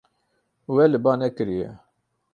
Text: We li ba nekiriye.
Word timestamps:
We 0.75 0.83
li 0.91 0.99
ba 1.05 1.11
nekiriye. 1.19 1.69